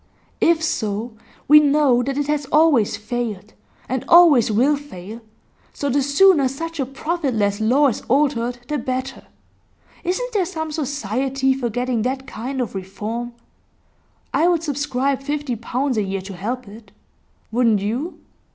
'If 0.41 0.63
so, 0.63 1.13
we 1.47 1.59
know 1.59 2.01
that 2.01 2.17
it 2.17 2.25
has 2.25 2.47
always 2.47 2.97
failed, 2.97 3.53
and 3.87 4.03
always 4.07 4.49
will 4.51 4.75
fail; 4.75 5.21
so 5.73 5.91
the 5.91 6.01
sooner 6.01 6.47
such 6.47 6.79
a 6.79 6.87
profitless 6.87 7.59
law 7.61 7.87
is 7.87 8.01
altered 8.07 8.57
the 8.67 8.79
better. 8.79 9.27
Isn't 10.03 10.33
there 10.33 10.45
some 10.45 10.71
society 10.71 11.53
for 11.53 11.69
getting 11.69 12.01
that 12.01 12.25
kind 12.25 12.61
of 12.61 12.73
reform? 12.73 13.33
I 14.33 14.47
would 14.47 14.63
subscribe 14.63 15.21
fifty 15.21 15.55
pounds 15.55 15.97
a 15.97 16.03
year 16.03 16.21
to 16.21 16.33
help 16.35 16.67
it. 16.67 16.91
Wouldn't 17.51 17.81
you? 17.81 18.17